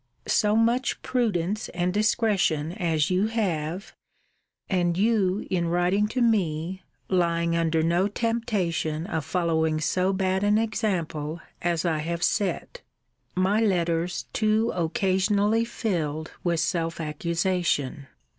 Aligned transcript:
So 0.25 0.55
much 0.55 0.99
prudence 1.03 1.69
and 1.75 1.93
discretion 1.93 2.71
as 2.71 3.11
you 3.11 3.27
have; 3.27 3.93
and 4.67 4.97
you, 4.97 5.45
in 5.51 5.67
writing 5.67 6.07
to 6.07 6.21
me, 6.23 6.81
lying 7.07 7.55
under 7.55 7.83
no 7.83 8.07
temptation 8.07 9.05
of 9.05 9.23
following 9.23 9.79
so 9.79 10.11
bad 10.11 10.43
an 10.43 10.57
example 10.57 11.39
as 11.61 11.85
I 11.85 11.99
have 11.99 12.23
set 12.23 12.81
my 13.35 13.59
letters 13.61 14.25
too 14.33 14.71
occasionally 14.73 15.65
filled 15.65 16.31
with 16.43 16.61
self 16.61 16.99
accusation. 16.99 18.07